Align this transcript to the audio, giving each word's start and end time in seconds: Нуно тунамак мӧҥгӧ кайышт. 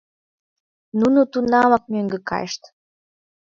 Нуно 0.99 1.19
тунамак 1.31 1.83
мӧҥгӧ 1.91 2.19
кайышт. 2.29 2.61